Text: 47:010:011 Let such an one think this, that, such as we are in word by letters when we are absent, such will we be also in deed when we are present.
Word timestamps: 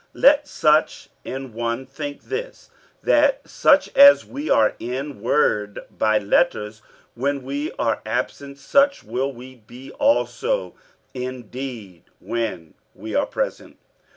47:010:011 0.15 0.21
Let 0.23 0.47
such 0.47 1.09
an 1.25 1.53
one 1.53 1.85
think 1.85 2.23
this, 2.23 2.71
that, 3.03 3.47
such 3.47 3.95
as 3.95 4.25
we 4.25 4.49
are 4.49 4.73
in 4.79 5.21
word 5.21 5.79
by 5.91 6.17
letters 6.17 6.81
when 7.13 7.43
we 7.43 7.71
are 7.73 8.01
absent, 8.03 8.57
such 8.57 9.03
will 9.03 9.31
we 9.31 9.53
be 9.57 9.91
also 9.91 10.73
in 11.13 11.49
deed 11.49 12.05
when 12.19 12.73
we 12.95 13.13
are 13.13 13.27
present. 13.27 13.77